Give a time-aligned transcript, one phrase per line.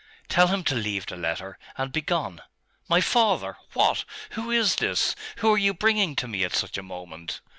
[0.29, 2.41] 'Tell him to leave the letter, and begone....
[2.89, 3.57] My father?
[3.73, 4.03] What?
[4.31, 5.15] Who is this?
[5.37, 7.39] Who are you bringing to me at such a moment?